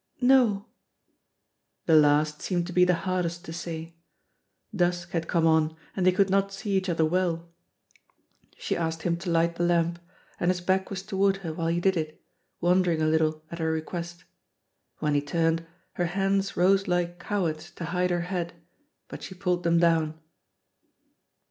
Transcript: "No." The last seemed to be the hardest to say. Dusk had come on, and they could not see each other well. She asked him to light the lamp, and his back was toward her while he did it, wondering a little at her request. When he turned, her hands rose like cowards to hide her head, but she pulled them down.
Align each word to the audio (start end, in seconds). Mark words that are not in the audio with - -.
"No." 0.19 0.65
The 1.85 1.95
last 1.95 2.41
seemed 2.41 2.65
to 2.65 2.73
be 2.73 2.83
the 2.85 2.95
hardest 3.05 3.45
to 3.45 3.53
say. 3.53 3.97
Dusk 4.75 5.11
had 5.11 5.27
come 5.27 5.45
on, 5.45 5.75
and 5.95 6.03
they 6.03 6.11
could 6.11 6.27
not 6.31 6.51
see 6.51 6.71
each 6.71 6.89
other 6.89 7.05
well. 7.05 7.53
She 8.57 8.75
asked 8.75 9.03
him 9.03 9.15
to 9.17 9.29
light 9.29 9.57
the 9.57 9.63
lamp, 9.63 9.99
and 10.39 10.49
his 10.49 10.59
back 10.59 10.89
was 10.89 11.03
toward 11.03 11.37
her 11.45 11.53
while 11.53 11.67
he 11.67 11.79
did 11.79 11.95
it, 11.97 12.19
wondering 12.61 12.99
a 13.03 13.07
little 13.07 13.43
at 13.51 13.59
her 13.59 13.71
request. 13.71 14.23
When 14.97 15.13
he 15.13 15.21
turned, 15.21 15.67
her 15.93 16.07
hands 16.07 16.57
rose 16.57 16.87
like 16.87 17.19
cowards 17.19 17.69
to 17.69 17.85
hide 17.85 18.09
her 18.09 18.21
head, 18.21 18.53
but 19.07 19.21
she 19.21 19.35
pulled 19.35 19.61
them 19.63 19.77
down. 19.77 20.19